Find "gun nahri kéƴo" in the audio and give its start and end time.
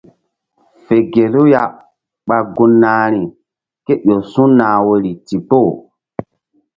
2.55-4.15